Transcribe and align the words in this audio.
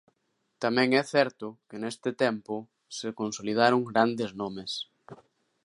Tamén 0.63 0.89
é 1.01 1.03
certo 1.15 1.47
que 1.67 1.77
neste 1.81 2.09
tempo 2.23 2.53
se 2.97 3.09
consolidaron 3.19 3.81
grandes 3.91 4.31
nomes. 4.41 4.71